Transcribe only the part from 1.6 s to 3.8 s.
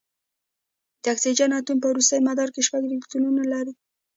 په وروستي مدار کې شپږ الکترونونه لري.